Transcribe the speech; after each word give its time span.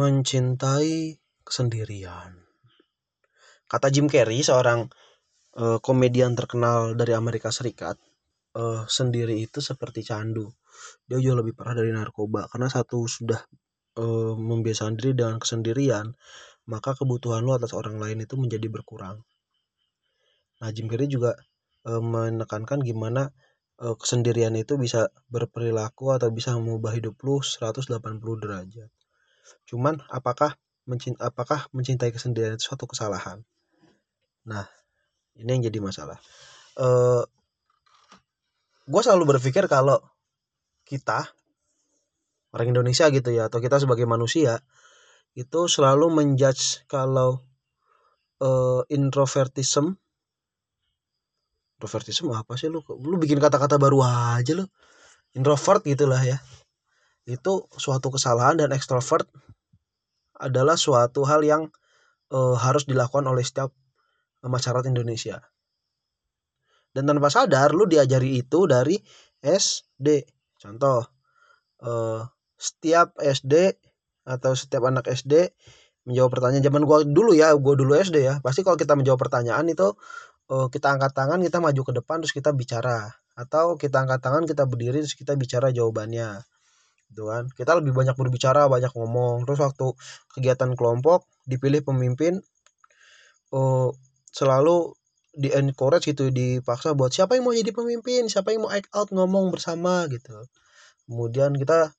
mencintai 0.00 1.20
kesendirian. 1.44 2.32
Kata 3.68 3.92
Jim 3.92 4.08
Carrey, 4.08 4.40
seorang 4.40 4.88
uh, 5.60 5.76
komedian 5.84 6.32
terkenal 6.32 6.96
dari 6.96 7.12
Amerika 7.12 7.52
Serikat, 7.52 8.00
uh, 8.56 8.88
sendiri 8.88 9.36
itu 9.36 9.60
seperti 9.60 10.00
candu. 10.00 10.48
Dia 11.04 11.20
jauh 11.20 11.36
lebih 11.36 11.52
parah 11.52 11.76
dari 11.76 11.92
narkoba 11.92 12.48
karena 12.48 12.72
satu 12.72 13.04
sudah 13.04 13.44
uh, 14.00 14.32
membiasakan 14.40 14.96
diri 14.96 15.12
dengan 15.12 15.36
kesendirian, 15.36 16.16
maka 16.64 16.96
kebutuhan 16.96 17.44
lo 17.44 17.60
atas 17.60 17.76
orang 17.76 18.00
lain 18.00 18.24
itu 18.24 18.40
menjadi 18.40 18.72
berkurang. 18.72 19.20
Nah, 20.64 20.70
Jim 20.72 20.88
Carrey 20.88 21.12
juga 21.12 21.36
uh, 21.84 22.00
menekankan 22.00 22.80
gimana 22.80 23.28
kesendirian 23.80 24.52
itu 24.60 24.76
bisa 24.76 25.08
berperilaku 25.32 26.12
atau 26.12 26.28
bisa 26.28 26.52
mengubah 26.52 26.92
hidup 26.92 27.16
lu 27.24 27.40
180 27.40 27.88
derajat. 28.20 28.92
Cuman 29.66 30.02
apakah 30.10 30.56
mencintai, 30.86 31.22
apakah 31.22 31.66
mencintai 31.70 32.10
kesendirian 32.10 32.58
itu 32.58 32.70
suatu 32.72 32.86
kesalahan? 32.90 33.42
Nah, 34.46 34.66
ini 35.38 35.48
yang 35.58 35.62
jadi 35.70 35.78
masalah. 35.78 36.18
Uh, 36.74 37.22
eh, 37.22 37.24
gue 38.90 39.00
selalu 39.04 39.36
berpikir 39.36 39.70
kalau 39.70 40.02
kita 40.88 41.30
orang 42.50 42.74
Indonesia 42.74 43.06
gitu 43.14 43.30
ya 43.30 43.46
atau 43.46 43.62
kita 43.62 43.78
sebagai 43.78 44.06
manusia 44.10 44.58
itu 45.38 45.70
selalu 45.70 46.10
menjudge 46.10 46.82
kalau 46.90 47.46
uh, 48.42 48.82
introvertism 48.90 49.94
introvertism 51.78 52.34
apa 52.34 52.58
sih 52.58 52.66
lu 52.66 52.82
lu 52.82 53.16
bikin 53.16 53.38
kata-kata 53.38 53.78
baru 53.78 54.02
aja 54.02 54.52
lu 54.58 54.66
introvert 55.38 55.86
gitulah 55.86 56.20
ya 56.26 56.42
itu 57.28 57.68
suatu 57.76 58.08
kesalahan 58.08 58.56
dan 58.56 58.72
ekstrovert 58.72 59.28
adalah 60.40 60.74
suatu 60.80 61.28
hal 61.28 61.44
yang 61.44 61.68
uh, 62.32 62.56
harus 62.56 62.88
dilakukan 62.88 63.28
oleh 63.28 63.44
setiap 63.44 63.70
masyarakat 64.40 64.88
Indonesia. 64.88 65.44
Dan 66.90 67.06
tanpa 67.06 67.28
sadar 67.30 67.70
lu 67.70 67.86
diajari 67.86 68.40
itu 68.40 68.66
dari 68.66 68.98
SD. 69.44 70.26
Contoh, 70.58 71.06
uh, 71.84 72.24
setiap 72.56 73.14
SD 73.20 73.78
atau 74.26 74.52
setiap 74.56 74.88
anak 74.88 75.06
SD 75.06 75.54
menjawab 76.08 76.32
pertanyaan 76.32 76.64
zaman 76.64 76.82
gua 76.88 77.04
dulu 77.04 77.36
ya, 77.36 77.52
gua 77.54 77.76
dulu 77.76 77.94
SD 77.94 78.26
ya. 78.26 78.34
Pasti 78.40 78.64
kalau 78.64 78.80
kita 78.80 78.96
menjawab 78.96 79.20
pertanyaan 79.20 79.68
itu 79.68 79.92
uh, 80.50 80.66
kita 80.72 80.96
angkat 80.96 81.12
tangan, 81.14 81.38
kita 81.44 81.62
maju 81.62 81.82
ke 81.84 81.92
depan 81.94 82.24
terus 82.24 82.34
kita 82.34 82.50
bicara 82.56 83.12
atau 83.38 83.78
kita 83.78 84.02
angkat 84.02 84.20
tangan, 84.20 84.42
kita 84.48 84.66
berdiri 84.66 85.04
terus 85.04 85.14
kita 85.14 85.38
bicara 85.38 85.70
jawabannya 85.70 86.42
gitu 87.10 87.28
kan. 87.28 87.50
Kita 87.50 87.76
lebih 87.78 87.92
banyak 87.92 88.14
berbicara 88.14 88.70
banyak 88.70 88.90
ngomong. 88.94 89.44
Terus 89.44 89.60
waktu 89.60 89.86
kegiatan 90.34 90.72
kelompok 90.78 91.26
dipilih 91.44 91.82
pemimpin 91.82 92.38
oh 93.50 93.92
selalu 94.30 94.94
di 95.34 95.50
encourage 95.54 96.10
gitu 96.10 96.30
dipaksa 96.30 96.94
buat 96.94 97.10
siapa 97.14 97.38
yang 97.38 97.46
mau 97.46 97.54
jadi 97.54 97.70
pemimpin 97.70 98.26
siapa 98.26 98.50
yang 98.50 98.66
mau 98.66 98.70
act 98.70 98.90
out 98.94 99.10
ngomong 99.14 99.50
bersama 99.54 100.06
gitu. 100.10 100.46
Kemudian 101.06 101.54
kita 101.58 101.94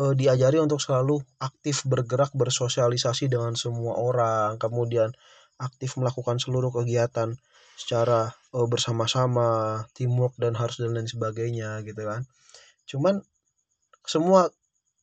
uh, 0.00 0.12
diajari 0.16 0.60
untuk 0.60 0.80
selalu 0.80 1.20
aktif 1.40 1.84
bergerak 1.84 2.32
bersosialisasi 2.32 3.28
dengan 3.28 3.56
semua 3.56 3.96
orang. 4.00 4.56
Kemudian 4.60 5.12
aktif 5.60 5.96
melakukan 5.96 6.40
seluruh 6.40 6.72
kegiatan 6.74 7.36
secara 7.74 8.32
uh, 8.54 8.66
bersama-sama 8.68 9.82
teamwork 9.96 10.34
dan 10.38 10.54
harus 10.54 10.78
dan 10.78 10.94
lain 10.94 11.08
sebagainya 11.08 11.82
gitu 11.86 12.04
kan. 12.04 12.26
Cuman 12.84 13.24
semua 14.04 14.52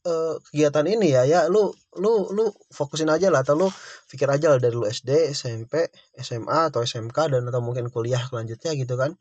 uh, 0.06 0.36
kegiatan 0.50 0.86
ini 0.86 1.14
ya 1.14 1.24
ya 1.26 1.40
lu 1.50 1.74
lu 1.98 2.30
lu 2.34 2.50
fokusin 2.74 3.10
aja 3.10 3.30
lah 3.30 3.46
atau 3.46 3.58
lu 3.58 3.68
pikir 4.10 4.30
aja 4.30 4.56
lah 4.56 4.60
dari 4.62 4.74
lu 4.74 4.86
SD 4.86 5.34
SMP 5.34 5.90
SMA 6.18 6.72
atau 6.72 6.82
SMK 6.82 7.18
dan 7.34 7.46
atau 7.50 7.62
mungkin 7.62 7.90
kuliah 7.94 8.22
selanjutnya 8.22 8.74
gitu 8.78 8.96
kan. 8.98 9.18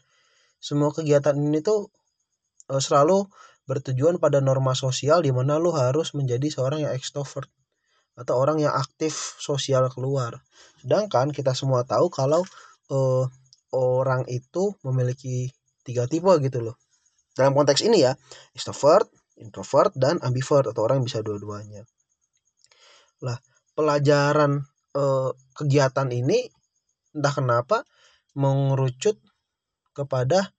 Semua 0.61 0.93
kegiatan 0.93 1.37
ini 1.37 1.65
tuh 1.65 1.89
uh, 2.69 2.81
selalu 2.81 3.25
bertujuan 3.65 4.19
pada 4.19 4.43
norma 4.43 4.75
sosial 4.75 5.23
di 5.23 5.31
mana 5.31 5.57
lu 5.57 5.71
harus 5.73 6.13
menjadi 6.17 6.51
seorang 6.51 6.85
yang 6.85 6.93
ekstrovert 6.93 7.49
atau 8.19 8.37
orang 8.37 8.61
yang 8.61 8.75
aktif 8.75 9.39
sosial 9.41 9.89
keluar. 9.89 10.43
Sedangkan 10.83 11.33
kita 11.33 11.57
semua 11.57 11.87
tahu 11.87 12.13
kalau 12.13 12.45
uh, 12.93 13.25
orang 13.73 14.27
itu 14.27 14.75
memiliki 14.85 15.55
tiga 15.87 16.05
tipe 16.11 16.29
gitu 16.43 16.61
loh. 16.61 16.77
Dalam 17.33 17.55
konteks 17.55 17.87
ini 17.87 18.05
ya 18.05 18.13
extrovert 18.53 19.09
introvert 19.41 19.97
dan 19.97 20.21
ambivert 20.21 20.69
atau 20.71 20.87
orang 20.87 21.01
yang 21.03 21.09
bisa 21.09 21.25
dua-duanya. 21.25 21.83
Lah, 23.25 23.41
pelajaran 23.73 24.61
eh, 24.95 25.31
kegiatan 25.57 26.09
ini 26.13 26.47
entah 27.17 27.35
kenapa 27.35 27.83
mengerucut 28.37 29.19
kepada 29.97 30.55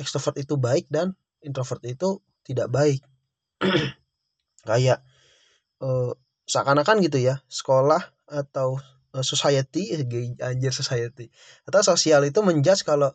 extrovert 0.00 0.36
itu 0.40 0.58
baik 0.58 0.90
dan 0.90 1.14
introvert 1.44 1.84
itu 1.86 2.20
tidak 2.42 2.72
baik. 2.72 3.04
Kayak 4.68 5.04
eh, 5.84 6.12
seakan-akan 6.48 7.04
gitu 7.04 7.20
ya, 7.20 7.44
sekolah 7.46 8.02
atau 8.26 8.80
eh, 9.14 9.24
society, 9.24 9.94
anjir 10.42 10.72
society 10.74 11.30
atau 11.68 11.80
sosial 11.84 12.26
itu 12.26 12.42
menjudge 12.42 12.82
kalau 12.82 13.12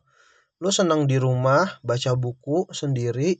lu 0.61 0.69
senang 0.69 1.09
di 1.09 1.17
rumah 1.17 1.81
baca 1.81 2.13
buku 2.13 2.69
sendiri 2.69 3.33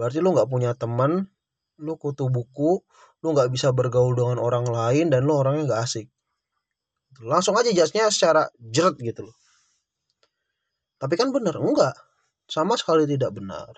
berarti 0.00 0.24
lu 0.24 0.32
nggak 0.32 0.48
punya 0.48 0.72
teman 0.72 1.28
lu 1.76 2.00
kutu 2.00 2.32
buku 2.32 2.80
lu 3.20 3.36
nggak 3.36 3.52
bisa 3.52 3.68
bergaul 3.76 4.16
dengan 4.16 4.40
orang 4.40 4.64
lain 4.64 5.12
dan 5.12 5.28
lu 5.28 5.36
orangnya 5.36 5.68
nggak 5.68 5.82
asik. 5.84 6.08
Langsung 7.20 7.52
aja 7.60 7.68
jasnya 7.68 8.08
secara 8.08 8.48
jeret 8.56 8.96
gitu 8.96 9.28
loh. 9.28 9.36
Tapi 10.96 11.20
kan 11.20 11.28
bener 11.28 11.52
enggak. 11.60 11.96
Sama 12.48 12.80
sekali 12.80 13.04
tidak 13.04 13.36
benar. 13.36 13.76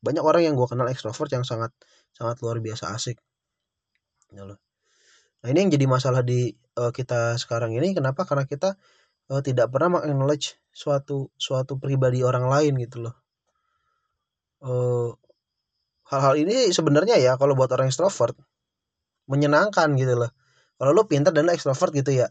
Banyak 0.00 0.24
orang 0.24 0.48
yang 0.48 0.54
gue 0.56 0.64
kenal 0.64 0.88
ekstrovert 0.88 1.28
yang 1.32 1.44
sangat 1.44 1.72
sangat 2.16 2.40
luar 2.40 2.64
biasa 2.64 2.96
asik. 2.96 3.20
Loh. 4.32 4.56
Nah 5.44 5.48
ini 5.52 5.68
yang 5.68 5.72
jadi 5.72 5.84
masalah 5.84 6.24
di 6.24 6.52
uh, 6.80 6.92
kita 6.92 7.36
sekarang 7.36 7.76
ini. 7.76 7.92
Kenapa? 7.92 8.24
Karena 8.24 8.48
kita 8.48 8.76
uh, 9.28 9.42
tidak 9.44 9.68
pernah 9.68 10.00
mengaknowledge 10.00 10.56
suatu 10.72 11.28
suatu 11.36 11.76
pribadi 11.76 12.24
orang 12.24 12.48
lain 12.48 12.72
gitu 12.80 13.04
loh. 13.04 13.14
Uh, 14.64 15.12
hal-hal 16.08 16.34
ini 16.40 16.72
sebenarnya 16.72 17.20
ya 17.20 17.36
kalau 17.36 17.52
buat 17.52 17.68
orang 17.72 17.92
extrovert 17.92 18.36
menyenangkan 19.28 19.92
gitu 20.00 20.16
loh. 20.16 20.32
Kalau 20.80 20.96
lo 20.96 21.04
pintar 21.04 21.36
dan 21.36 21.46
lo 21.46 21.52
extrovert 21.52 21.92
gitu 21.92 22.16
ya. 22.16 22.28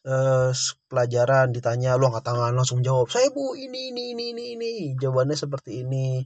Eh, 0.00 0.50
pelajaran 0.88 1.52
ditanya 1.52 2.00
lo 2.00 2.08
angkat 2.08 2.24
tangan 2.32 2.56
langsung 2.56 2.80
jawab 2.80 3.12
saya 3.12 3.28
bu 3.36 3.52
ini 3.52 3.92
ini 3.92 4.16
ini 4.16 4.24
ini 4.32 4.44
ini 4.56 4.72
jawabannya 4.96 5.36
seperti 5.36 5.84
ini. 5.84 6.24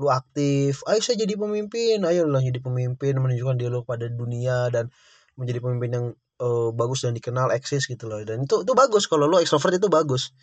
Lu 0.00 0.10
aktif. 0.10 0.82
Ayo 0.90 0.98
saya 0.98 1.22
jadi 1.22 1.38
pemimpin. 1.38 2.02
Ayo 2.02 2.26
lo 2.26 2.42
jadi 2.42 2.58
pemimpin 2.58 3.22
menunjukkan 3.22 3.56
diri 3.62 3.70
lo 3.70 3.86
pada 3.86 4.10
dunia 4.10 4.74
dan 4.74 4.90
menjadi 5.38 5.62
pemimpin 5.62 5.90
yang 5.94 6.06
uh, 6.42 6.74
bagus 6.74 7.06
dan 7.06 7.14
dikenal 7.14 7.54
eksis 7.54 7.86
gitu 7.86 8.10
loh. 8.10 8.18
Dan 8.26 8.42
itu 8.42 8.66
itu 8.66 8.72
bagus. 8.74 9.06
Kalau 9.06 9.30
lo 9.30 9.38
extrovert 9.38 9.78
itu 9.78 9.86
bagus. 9.86 10.34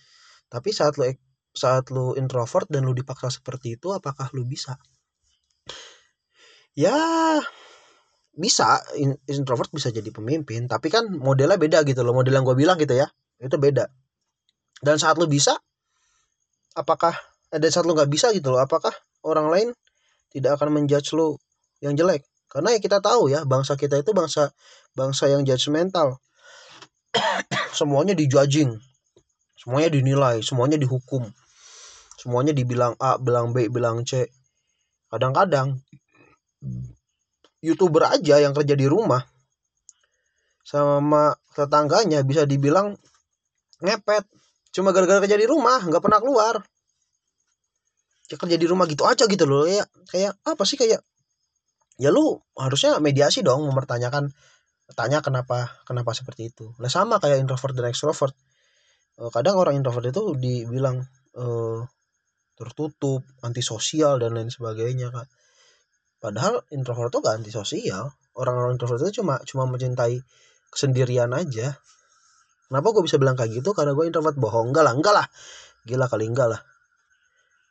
Tapi 0.47 0.72
saat 0.72 0.96
lo 0.96 1.03
saat 1.52 1.91
lo 1.91 2.16
introvert 2.16 2.70
dan 2.72 2.88
lo 2.88 2.96
dipaksa 2.96 3.28
seperti 3.34 3.76
itu 3.76 3.91
apakah 3.91 4.31
lo 4.31 4.46
bisa 4.47 4.80
ya 6.79 6.95
bisa. 8.31 8.79
Introvert 9.28 9.67
bisa 9.75 9.91
jadi 9.91 10.08
pemimpin 10.16 10.72
tapi 10.72 10.87
kan 10.87 11.11
modelnya 11.11 11.59
beda 11.59 11.84
gitu 11.84 11.99
loh. 12.08 12.16
Model 12.16 12.40
yang 12.40 12.47
gue 12.47 12.55
bilang 12.55 12.79
gitu 12.79 12.96
ya 12.96 13.11
itu 13.43 13.59
beda. 13.59 13.91
Dan 14.79 14.96
saat 14.96 15.20
lo 15.20 15.28
bisa 15.28 15.59
apakah 16.79 17.11
ada 17.52 17.67
saat 17.67 17.84
lo 17.84 17.91
nggak 17.91 18.08
bisa 18.08 18.31
gitu 18.31 18.55
loh 18.55 18.64
apakah 18.64 18.96
orang 19.28 19.52
lain 19.52 19.67
tidak 20.31 20.55
akan 20.55 20.72
menjudge 20.79 21.11
lo 21.20 21.43
yang 21.84 21.99
jelek? 21.99 22.23
Karena 22.47 22.73
ya 22.73 22.79
kita 22.79 23.03
tahu 23.03 23.28
ya 23.28 23.43
bangsa 23.43 23.76
kita 23.76 23.99
itu 23.99 24.16
bangsa 24.16 24.49
bangsa 24.96 25.28
yang 25.29 25.43
judgmental 25.43 26.17
semuanya 27.78 28.14
dijudging. 28.16 28.78
Semuanya 29.59 29.90
dinilai. 29.91 30.40
Semuanya 30.40 30.78
dihukum. 30.79 31.28
Semuanya 32.20 32.55
dibilang 32.55 32.96
A 32.99 33.20
bilang 33.20 33.52
B 33.52 33.67
bilang 33.67 34.03
C. 34.08 34.29
Kadang-kadang 35.09 35.81
youtuber 37.59 38.08
aja 38.08 38.40
yang 38.40 38.56
kerja 38.56 38.76
di 38.76 38.88
rumah. 38.88 39.23
Sama 40.64 41.35
tetangganya 41.56 42.23
bisa 42.23 42.46
dibilang 42.47 42.96
ngepet. 43.84 44.23
Cuma 44.70 44.94
gara-gara 44.94 45.20
kerja 45.23 45.40
di 45.40 45.47
rumah 45.50 45.82
nggak 45.82 46.03
pernah 46.03 46.20
keluar. 46.22 46.56
Ya 48.29 48.38
kerja 48.38 48.58
di 48.61 48.67
rumah 48.70 48.85
gitu 48.85 49.09
aja 49.09 49.26
gitu 49.26 49.46
loh 49.50 49.66
ya 49.66 49.82
kayak 50.14 50.38
apa 50.46 50.61
sih 50.61 50.78
kayak 50.78 51.02
ya 51.97 52.14
lu 52.14 52.38
harusnya 52.53 53.02
mediasi 53.02 53.41
dong 53.41 53.66
mempertanyakan 53.66 54.29
tanya 54.94 55.26
kenapa 55.26 55.82
kenapa 55.84 56.14
seperti 56.14 56.53
itu. 56.53 56.70
Lah 56.78 56.90
sama 56.94 57.17
kayak 57.17 57.41
introvert 57.41 57.73
dan 57.73 57.90
extrovert. 57.90 58.38
Eh, 59.17 59.32
kadang 59.34 59.58
orang 59.58 59.82
introvert 59.82 60.14
itu 60.14 60.38
dibilang 60.38 61.02
uh, 61.35 61.82
tertutup 62.55 63.26
antisosial 63.41 64.22
dan 64.22 64.38
lain 64.38 64.52
sebagainya 64.53 65.09
kan 65.09 65.28
Padahal 66.19 66.63
introvert 66.75 67.09
tuh 67.11 67.23
gak 67.23 67.39
antisosial. 67.39 68.11
orang-orang 68.39 68.79
introvert 68.79 69.03
itu 69.03 69.19
cuma 69.19 69.35
cuma 69.43 69.67
mencintai 69.67 70.23
kesendirian 70.71 71.27
aja. 71.35 71.75
Kenapa 72.71 72.87
gue 72.95 73.03
bisa 73.03 73.19
bilang 73.19 73.35
kayak 73.35 73.59
gitu? 73.59 73.75
Karena 73.75 73.91
gue 73.91 74.07
introvert 74.07 74.39
bohong. 74.39 74.71
Enggak 74.71 74.87
lah 74.87 74.93
enggak 74.95 75.11
lah. 75.11 75.27
Gila 75.83 76.07
kali 76.07 76.31
enggak 76.31 76.47
lah. 76.55 76.61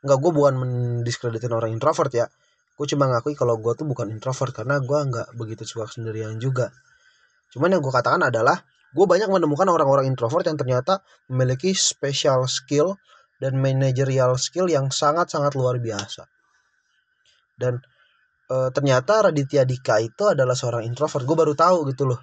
Enggak 0.04 0.18
gue 0.20 0.32
bukan 0.34 0.54
mendiskreditin 0.60 1.56
orang 1.56 1.72
introvert 1.72 2.12
ya. 2.12 2.26
Gue 2.76 2.84
cuma 2.84 3.08
ngakui 3.08 3.32
kalau 3.32 3.56
gue 3.56 3.72
tuh 3.74 3.88
bukan 3.88 4.12
introvert 4.12 4.52
karena 4.52 4.76
gue 4.78 4.98
nggak 4.98 5.34
begitu 5.40 5.64
suka 5.64 5.88
sendirian 5.88 6.36
juga. 6.36 6.68
Cuman 7.48 7.72
yang 7.72 7.80
gue 7.80 7.90
katakan 7.90 8.22
adalah 8.22 8.60
gue 8.92 9.06
banyak 9.08 9.26
menemukan 9.26 9.66
orang-orang 9.72 10.06
introvert 10.06 10.44
yang 10.46 10.60
ternyata 10.60 11.00
memiliki 11.32 11.72
special 11.72 12.44
skill 12.44 13.00
dan 13.42 13.58
managerial 13.58 14.38
skill 14.38 14.70
yang 14.70 14.94
sangat-sangat 14.94 15.58
luar 15.58 15.82
biasa. 15.82 16.26
Dan 17.58 17.82
e, 18.48 18.56
ternyata 18.72 19.28
Raditya 19.28 19.62
Dika 19.68 20.00
itu 20.00 20.24
adalah 20.32 20.56
seorang 20.56 20.88
introvert. 20.88 21.22
Gue 21.28 21.36
baru 21.36 21.52
tahu 21.52 21.92
gitu 21.92 22.08
loh. 22.08 22.20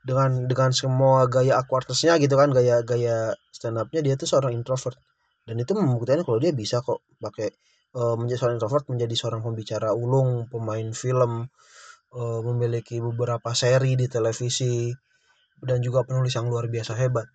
Dengan 0.00 0.48
dengan 0.48 0.72
semua 0.72 1.28
gaya 1.28 1.60
awkwardnessnya 1.60 2.16
gitu 2.16 2.34
kan 2.40 2.48
gaya 2.56 2.80
gaya 2.80 3.36
stand 3.52 3.76
upnya 3.76 4.00
dia 4.00 4.16
tuh 4.16 4.26
seorang 4.26 4.56
introvert. 4.56 4.96
Dan 5.44 5.60
itu 5.60 5.76
membuktikan 5.76 6.24
kalau 6.24 6.40
dia 6.40 6.56
bisa 6.56 6.80
kok 6.80 7.04
pakai 7.20 7.52
e, 7.92 8.00
menjadi 8.16 8.38
seorang 8.40 8.56
introvert 8.56 8.84
menjadi 8.88 9.14
seorang 9.14 9.40
pembicara 9.44 9.92
ulung 9.92 10.48
pemain 10.48 10.88
film 10.96 11.44
e, 12.10 12.20
memiliki 12.48 12.98
beberapa 13.04 13.52
seri 13.52 13.94
di 14.00 14.08
televisi 14.08 14.88
dan 15.60 15.84
juga 15.84 16.08
penulis 16.08 16.32
yang 16.32 16.48
luar 16.48 16.72
biasa 16.72 16.96
hebat. 16.96 17.28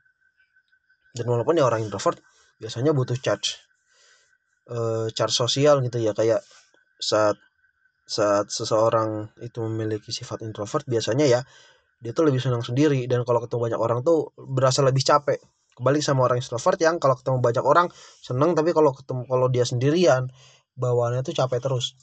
Dan 1.15 1.29
walaupun 1.29 1.55
ya 1.55 1.69
orang 1.69 1.85
introvert 1.85 2.17
biasanya 2.57 2.91
butuh 2.97 3.15
charge 3.21 3.61
e, 4.65 5.09
charge 5.13 5.35
sosial 5.35 5.85
gitu 5.85 6.01
ya 6.01 6.11
kayak 6.17 6.41
saat 6.99 7.37
saat 8.05 8.53
seseorang 8.53 9.33
itu 9.41 9.65
memiliki 9.65 10.13
sifat 10.13 10.45
introvert 10.45 10.85
biasanya 10.85 11.25
ya 11.25 11.41
dia 12.05 12.11
tuh 12.13 12.27
lebih 12.27 12.37
senang 12.43 12.61
sendiri. 12.61 13.09
Dan 13.09 13.23
kalau 13.25 13.41
ketemu 13.41 13.71
banyak 13.71 13.79
orang 13.81 13.99
tuh 14.05 14.29
berasa 14.37 14.85
lebih 14.85 15.01
capek. 15.01 15.39
Kebalik 15.75 16.05
sama 16.05 16.29
orang 16.29 16.39
extrovert 16.39 16.79
yang 16.79 17.01
kalau 17.03 17.19
ketemu 17.19 17.43
banyak 17.43 17.65
orang 17.65 17.87
seneng 18.23 18.55
tapi 18.55 18.71
kalau 18.71 18.95
ketemu 18.95 19.27
kalau 19.27 19.47
dia 19.51 19.65
sendirian 19.67 20.31
bawaannya 20.79 21.25
tuh 21.25 21.35
capek 21.35 21.59
terus. 21.59 21.99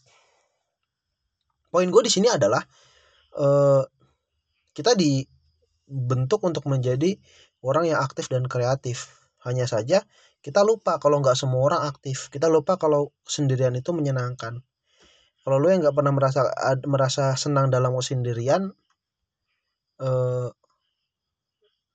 Poin 1.73 1.89
gue 1.89 2.03
di 2.05 2.13
sini 2.13 2.29
adalah 2.29 2.61
uh, 3.41 3.81
kita 4.77 4.93
dibentuk 4.93 6.45
untuk 6.45 6.69
menjadi 6.69 7.17
orang 7.65 7.89
yang 7.89 8.01
aktif 8.05 8.29
dan 8.29 8.45
kreatif. 8.45 9.09
Hanya 9.41 9.65
saja 9.65 10.05
kita 10.45 10.61
lupa 10.67 11.01
kalau 11.01 11.25
nggak 11.25 11.39
semua 11.39 11.65
orang 11.65 11.83
aktif. 11.89 12.29
Kita 12.29 12.53
lupa 12.53 12.77
kalau 12.77 13.17
sendirian 13.25 13.73
itu 13.73 13.95
menyenangkan 13.97 14.61
kalau 15.43 15.57
lu 15.59 15.69
yang 15.75 15.83
nggak 15.83 15.95
pernah 15.95 16.15
merasa 16.15 16.47
merasa 16.87 17.35
senang 17.35 17.67
dalam 17.69 17.95
sendirian 17.99 18.71
eh, 19.99 20.49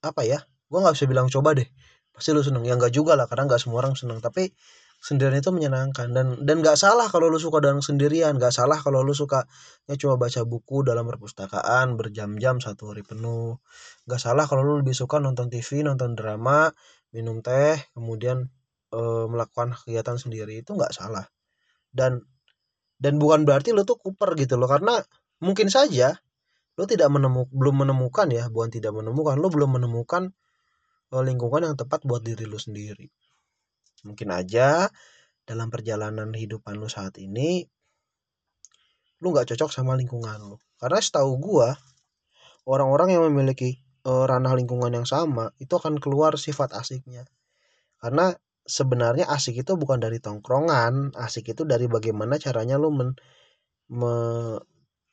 apa 0.04 0.22
ya? 0.24 0.40
Gue 0.68 0.80
nggak 0.84 0.96
bisa 0.96 1.08
bilang 1.08 1.28
coba 1.32 1.56
deh. 1.56 1.68
Pasti 2.12 2.36
lu 2.36 2.44
seneng. 2.44 2.64
Ya 2.68 2.76
nggak 2.76 2.94
juga 2.94 3.16
lah 3.16 3.26
karena 3.30 3.48
nggak 3.48 3.62
semua 3.62 3.84
orang 3.84 3.96
seneng. 3.96 4.20
Tapi 4.20 4.52
sendirian 5.00 5.40
itu 5.40 5.52
menyenangkan. 5.56 6.12
Dan 6.12 6.44
dan 6.44 6.56
nggak 6.60 6.76
salah 6.80 7.08
kalau 7.08 7.32
lu 7.32 7.40
suka 7.40 7.64
dengan 7.64 7.80
sendirian. 7.84 8.36
Nggak 8.36 8.54
salah 8.56 8.80
kalau 8.80 9.02
lu 9.04 9.16
suka 9.16 9.48
ya 9.88 9.96
cuma 9.96 10.20
baca 10.20 10.42
buku 10.44 10.84
dalam 10.84 11.08
perpustakaan 11.08 11.96
berjam-jam 12.00 12.60
satu 12.60 12.92
hari 12.92 13.04
penuh. 13.08 13.60
Nggak 14.08 14.20
salah 14.20 14.46
kalau 14.50 14.64
lu 14.66 14.74
lebih 14.84 14.96
suka 14.96 15.24
nonton 15.24 15.48
TV 15.48 15.88
nonton 15.88 16.20
drama 16.20 16.72
minum 17.16 17.40
teh 17.40 17.80
kemudian 17.96 18.52
e, 18.92 19.00
melakukan 19.32 19.76
kegiatan 19.80 20.18
sendiri. 20.20 20.60
Itu 20.64 20.76
nggak 20.76 20.92
salah. 20.92 21.26
Dan 21.94 22.24
dan 22.98 23.22
bukan 23.22 23.46
berarti 23.46 23.74
lu 23.74 23.86
tuh 23.86 23.98
kuper 24.02 24.34
gitu 24.38 24.58
loh 24.58 24.70
karena 24.70 25.02
mungkin 25.42 25.70
saja 25.70 26.18
lo 26.78 26.86
tidak 26.86 27.10
menemuk 27.10 27.50
belum 27.50 27.86
menemukan 27.86 28.30
ya 28.30 28.50
bukan 28.50 28.70
tidak 28.70 28.94
menemukan 28.94 29.38
lo 29.38 29.50
belum 29.50 29.82
menemukan 29.82 30.30
uh, 31.14 31.24
lingkungan 31.26 31.74
yang 31.74 31.76
tepat 31.78 32.06
buat 32.06 32.22
diri 32.22 32.46
lo 32.46 32.62
sendiri. 32.62 33.10
Mungkin 34.06 34.30
aja 34.30 34.86
dalam 35.48 35.74
perjalanan 35.74 36.34
hidupan 36.34 36.78
lo 36.78 36.90
saat 36.90 37.18
ini 37.18 37.66
lo 39.18 39.34
nggak 39.34 39.50
cocok 39.50 39.74
sama 39.74 39.98
lingkungan 39.98 40.38
lo 40.38 40.62
karena 40.78 41.02
setahu 41.02 41.42
gua 41.42 41.74
orang-orang 42.70 43.18
yang 43.18 43.26
memiliki 43.26 43.82
uh, 44.06 44.30
ranah 44.30 44.54
lingkungan 44.54 44.94
yang 44.94 45.08
sama 45.08 45.50
itu 45.58 45.74
akan 45.74 45.98
keluar 45.98 46.38
sifat 46.38 46.78
asiknya. 46.78 47.26
Karena 47.98 48.30
sebenarnya 48.68 49.26
asik 49.32 49.64
itu 49.64 49.74
bukan 49.80 50.04
dari 50.04 50.20
tongkrongan 50.20 51.16
asik 51.16 51.56
itu 51.56 51.64
dari 51.64 51.88
bagaimana 51.88 52.36
caranya 52.36 52.76
lo 52.76 52.92
men, 52.92 53.16
me, 53.90 54.14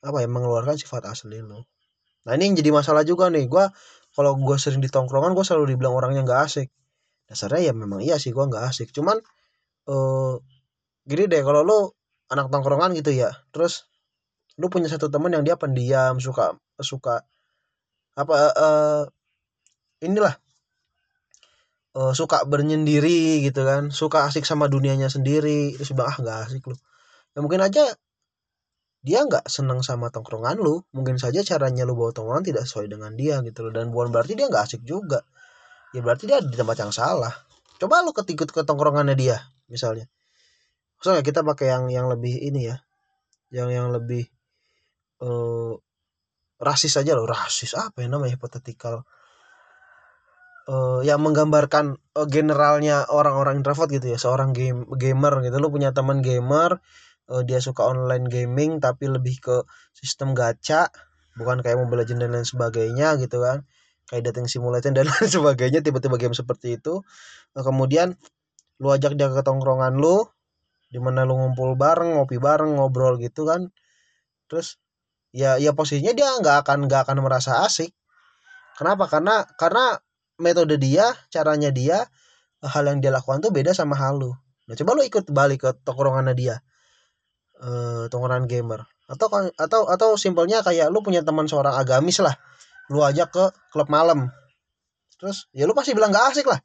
apa 0.03 0.17
ya 0.21 0.27
mengeluarkan 0.27 0.75
sifat 0.75 1.07
asli 1.07 1.39
lo 1.39 1.65
nah 2.27 2.33
ini 2.35 2.49
yang 2.49 2.57
jadi 2.57 2.73
masalah 2.73 3.05
juga 3.05 3.29
nih. 3.29 3.45
Gue 3.45 3.69
kalau 4.17 4.33
gue 4.33 4.57
sering 4.57 4.81
di 4.81 4.89
tongkrongan 4.89 5.37
gue 5.37 5.45
selalu 5.45 5.77
dibilang 5.77 5.93
orangnya 5.93 6.25
nggak 6.25 6.41
asik. 6.41 6.73
Dasarnya 7.29 7.69
ya 7.69 7.73
memang 7.77 8.01
iya 8.01 8.17
sih 8.17 8.33
gue 8.33 8.41
nggak 8.41 8.65
asik. 8.65 8.89
Cuman 8.89 9.21
uh, 9.89 10.41
gini 11.05 11.29
deh 11.29 11.41
kalau 11.45 11.61
lo 11.61 11.79
anak 12.33 12.49
tongkrongan 12.49 12.97
gitu 12.97 13.13
ya 13.13 13.29
terus 13.53 13.85
lu 14.57 14.71
punya 14.71 14.89
satu 14.89 15.11
temen 15.13 15.29
yang 15.29 15.43
dia 15.45 15.59
pendiam 15.59 16.17
suka 16.17 16.57
suka 16.81 17.21
apa 18.17 18.35
uh, 18.55 19.03
inilah 20.01 20.33
uh, 21.95 22.13
suka 22.13 22.43
bernyendiri 22.43 23.41
gitu 23.47 23.63
kan 23.63 23.89
suka 23.89 24.27
asik 24.27 24.43
sama 24.43 24.67
dunianya 24.67 25.07
sendiri 25.07 25.73
terus 25.79 25.95
bilang 25.95 26.11
ah 26.11 26.17
nggak 26.19 26.37
asik 26.51 26.63
lu. 26.67 26.75
Ya 27.33 27.39
mungkin 27.39 27.63
aja 27.63 27.95
dia 29.05 29.19
nggak 29.21 29.45
seneng 29.47 29.85
sama 29.85 30.09
tongkrongan 30.09 30.59
lu 30.59 30.83
mungkin 30.91 31.15
saja 31.21 31.45
caranya 31.45 31.85
lu 31.87 31.93
bawa 31.95 32.11
tongkrongan 32.11 32.45
tidak 32.45 32.63
sesuai 32.67 32.89
dengan 32.91 33.13
dia 33.13 33.39
gitu 33.45 33.69
loh 33.69 33.71
dan 33.71 33.93
bukan 33.93 34.11
berarti 34.11 34.35
dia 34.35 34.51
nggak 34.51 34.63
asik 34.67 34.81
juga. 34.83 35.23
Ya 35.95 36.03
berarti 36.03 36.27
dia 36.27 36.43
di 36.43 36.53
tempat 36.53 36.75
yang 36.83 36.91
salah. 36.91 37.31
Coba 37.79 38.03
lu 38.03 38.11
ketikut 38.11 38.51
ke 38.51 38.61
tongkrongannya 38.67 39.15
dia 39.15 39.39
misalnya. 39.71 40.11
Soalnya 40.99 41.23
kita 41.23 41.41
pakai 41.45 41.71
yang 41.71 41.87
yang 41.91 42.07
lebih 42.11 42.35
ini 42.43 42.67
ya 42.67 42.77
yang 43.53 43.71
yang 43.71 43.87
lebih 43.93 44.27
uh, 45.23 45.77
rasis 46.59 46.99
aja 46.99 47.15
loh. 47.15 47.29
Rasis 47.29 47.77
apa 47.77 48.03
ya 48.03 48.07
namanya 48.11 48.35
hipotetikal 48.35 49.05
uh, 50.69 51.01
yang 51.05 51.21
menggambarkan 51.21 51.97
uh, 52.17 52.27
generalnya 52.27 53.05
orang-orang 53.09 53.61
introvert 53.61 53.89
gitu 53.89 54.13
ya 54.13 54.17
seorang 54.19 54.51
game 54.51 54.85
gamer 54.97 55.41
gitu. 55.45 55.55
Lu 55.61 55.69
punya 55.69 55.93
teman 55.93 56.21
gamer 56.25 56.81
uh, 57.29 57.41
dia 57.45 57.61
suka 57.61 57.85
online 57.85 58.25
gaming 58.29 58.81
tapi 58.81 59.09
lebih 59.09 59.41
ke 59.41 59.55
sistem 59.93 60.33
gacha 60.33 60.89
bukan 61.35 61.59
kayak 61.61 61.77
Mobile 61.77 62.03
Legends 62.05 62.21
dan 62.21 62.31
lain 62.33 62.47
sebagainya 62.47 63.17
gitu 63.21 63.41
kan. 63.41 63.65
Kayak 64.05 64.33
dating 64.33 64.47
simulator 64.49 64.93
dan 64.93 65.05
lain 65.11 65.29
sebagainya 65.29 65.79
tiba-tiba 65.81 66.17
game 66.17 66.35
seperti 66.37 66.77
itu. 66.77 67.01
Nah, 67.57 67.63
kemudian 67.65 68.17
lu 68.81 68.91
ajak 68.91 69.15
dia 69.15 69.31
ke 69.31 69.41
tongkrongan 69.41 69.95
lu 69.95 70.27
di 70.91 70.99
mana 71.01 71.27
lu 71.27 71.35
ngumpul 71.35 71.75
bareng 71.75 72.19
ngopi 72.19 72.37
bareng 72.37 72.77
ngobrol 72.77 73.17
gitu 73.17 73.47
kan. 73.49 73.69
Terus 74.47 74.77
ya 75.35 75.59
ya 75.59 75.75
posisinya 75.75 76.15
dia 76.15 76.29
nggak 76.39 76.63
akan 76.63 76.87
nggak 76.87 77.01
akan 77.09 77.17
merasa 77.25 77.65
asik. 77.67 77.91
Kenapa? 78.79 79.07
Karena 79.07 79.43
karena 79.55 79.99
metode 80.39 80.75
dia 80.75 81.15
caranya 81.31 81.71
dia 81.71 82.07
hal 82.63 82.83
yang 82.87 82.99
dia 82.99 83.13
lakukan 83.13 83.39
tuh 83.43 83.51
beda 83.53 83.71
sama 83.71 83.95
hal 83.95 84.19
lu. 84.19 84.31
Nah 84.65 84.73
coba 84.73 84.97
lu 84.97 85.03
ikut 85.05 85.29
balik 85.29 85.67
ke 85.67 85.69
tongkrongannya 85.85 86.33
dia. 86.33 86.55
Uh, 87.61 88.09
tongkrongan 88.09 88.49
gamer. 88.49 88.83
Atau 89.05 89.29
atau 89.55 89.81
atau 89.85 90.09
simpelnya 90.17 90.65
kayak 90.65 90.89
lu 90.89 91.05
punya 91.05 91.21
teman 91.21 91.45
seorang 91.45 91.77
agamis 91.77 92.17
lah. 92.19 92.33
Lu 92.89 93.05
ajak 93.05 93.29
ke 93.31 93.43
klub 93.69 93.87
malam. 93.87 94.33
Terus 95.21 95.47
ya 95.53 95.69
lu 95.69 95.77
pasti 95.77 95.93
bilang 95.93 96.09
gak 96.09 96.33
asik 96.33 96.49
lah. 96.49 96.59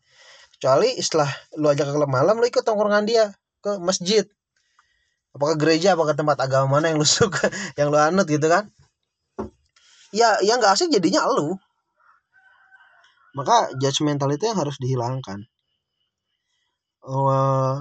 Kecuali 0.57 0.97
setelah 0.99 1.29
lu 1.61 1.69
ajak 1.69 1.87
ke 1.89 1.93
klub 1.95 2.11
malam 2.11 2.41
lu 2.41 2.47
ikut 2.49 2.65
tongkrongan 2.65 3.05
dia 3.05 3.31
ke 3.61 3.77
masjid. 3.79 4.25
Apakah 5.31 5.55
gereja 5.55 5.95
apakah 5.95 6.17
tempat 6.19 6.43
agama 6.43 6.81
mana 6.81 6.91
yang 6.91 6.99
lu 6.99 7.07
suka 7.19 7.53
yang 7.77 7.93
lu 7.93 8.01
anut 8.01 8.27
gitu 8.27 8.49
kan. 8.49 8.73
Ya 10.11 10.41
yang 10.43 10.59
gak 10.59 10.81
asik 10.81 10.91
jadinya 10.91 11.29
lu 11.29 11.61
maka 13.37 13.71
judgmental 13.79 14.31
itu 14.35 14.51
yang 14.51 14.59
harus 14.59 14.77
dihilangkan. 14.83 15.47
Uh, 17.01 17.81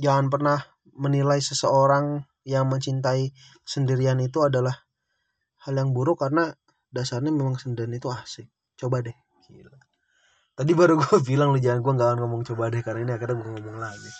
jangan 0.00 0.32
pernah 0.32 0.58
menilai 0.96 1.40
seseorang 1.44 2.24
yang 2.46 2.70
mencintai 2.70 3.34
sendirian 3.66 4.16
itu 4.22 4.40
adalah 4.40 4.86
hal 5.66 5.74
yang 5.74 5.90
buruk 5.90 6.22
karena 6.22 6.54
dasarnya 6.94 7.34
memang 7.34 7.58
sendirian 7.58 7.92
itu 7.92 8.08
asik. 8.08 8.46
Coba 8.78 9.02
deh. 9.02 9.16
Gila. 9.50 9.76
Tadi 10.56 10.72
baru 10.72 10.96
gue 10.96 11.18
bilang 11.28 11.52
lu 11.52 11.60
jangan 11.60 11.82
gue 11.82 11.92
nggak 11.98 12.10
ngomong 12.22 12.42
coba 12.46 12.72
deh 12.72 12.80
karena 12.80 13.00
ini 13.04 13.12
akhirnya 13.12 13.36
gue 13.36 13.48
ngomong 13.60 13.76
lagi. 13.82 14.10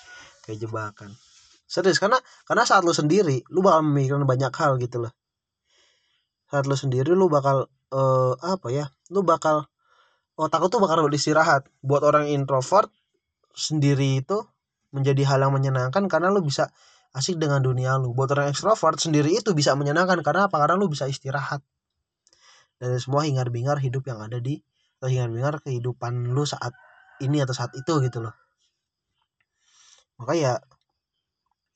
Kayak 0.45 0.59
jebakan. 0.67 1.11
Serius 1.67 1.99
karena 1.99 2.19
karena 2.47 2.63
saat 2.63 2.87
lu 2.87 2.95
sendiri 2.95 3.43
lu 3.51 3.63
bakal 3.63 3.83
memikirkan 3.87 4.27
banyak 4.27 4.53
hal 4.55 4.79
gitu 4.83 5.07
loh. 5.07 5.13
Saat 6.51 6.67
lu 6.67 6.77
sendiri 6.79 7.15
lu 7.15 7.27
bakal 7.27 7.67
uh, 7.91 8.35
apa 8.43 8.69
ya 8.71 8.87
lu 9.11 9.23
bakal 9.23 9.67
otak 10.37 10.69
tuh 10.69 10.79
bakal 10.79 11.09
istirahat. 11.09 11.67
Buat 11.81 12.05
orang 12.05 12.29
introvert 12.29 12.93
sendiri 13.57 14.21
itu 14.21 14.45
menjadi 14.93 15.25
hal 15.25 15.49
yang 15.49 15.53
menyenangkan 15.57 16.05
karena 16.07 16.29
lu 16.29 16.45
bisa 16.45 16.69
asik 17.17 17.41
dengan 17.41 17.65
dunia 17.65 17.97
lu. 17.97 18.13
Buat 18.13 18.37
orang 18.37 18.53
ekstrovert 18.53 19.01
sendiri 19.01 19.33
itu 19.33 19.57
bisa 19.57 19.73
menyenangkan 19.73 20.21
karena 20.21 20.47
apa? 20.47 20.57
Karena 20.61 20.77
lu 20.77 20.93
bisa 20.93 21.09
istirahat. 21.09 21.65
Dari 22.77 23.01
semua 23.01 23.25
hingar 23.25 23.49
bingar 23.49 23.81
hidup 23.81 24.05
yang 24.05 24.21
ada 24.21 24.37
di 24.37 24.61
atau 25.01 25.09
hingar 25.09 25.33
bingar 25.33 25.55
kehidupan 25.65 26.33
lu 26.33 26.45
saat 26.45 26.77
ini 27.25 27.41
atau 27.41 27.57
saat 27.57 27.73
itu 27.73 27.93
gitu 28.05 28.21
loh. 28.21 28.37
Maka 30.21 30.33
ya 30.37 30.53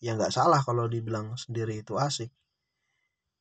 ya 0.01 0.17
nggak 0.17 0.33
salah 0.33 0.61
kalau 0.61 0.89
dibilang 0.89 1.37
sendiri 1.41 1.81
itu 1.81 1.97
asik. 1.97 2.29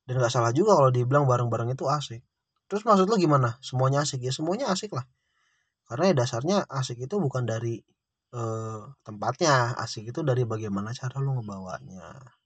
Dan 0.08 0.24
nggak 0.24 0.32
salah 0.32 0.56
juga 0.56 0.80
kalau 0.80 0.90
dibilang 0.90 1.28
bareng-bareng 1.28 1.76
itu 1.76 1.84
asik 1.86 2.24
terus 2.70 2.86
maksud 2.88 3.10
lu 3.10 3.18
gimana? 3.18 3.58
Semuanya 3.66 4.06
asik? 4.06 4.22
Ya 4.22 4.32
semuanya 4.32 4.70
asik 4.70 4.94
lah. 4.94 5.06
Karena 5.90 6.14
ya 6.14 6.16
dasarnya 6.22 6.58
asik 6.70 7.02
itu 7.02 7.16
bukan 7.18 7.44
dari 7.50 7.82
eh, 8.38 8.82
tempatnya. 9.04 9.74
Asik 9.82 10.14
itu 10.14 10.22
dari 10.22 10.46
bagaimana 10.46 10.94
cara 10.94 11.18
lu 11.20 11.42
ngebawanya. 11.42 12.38